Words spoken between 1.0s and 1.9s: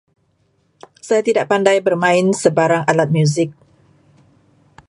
Saya tidak pandai